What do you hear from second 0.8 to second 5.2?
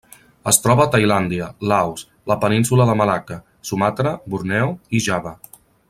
a Tailàndia, Laos, la Península de Malacca, Sumatra, Borneo i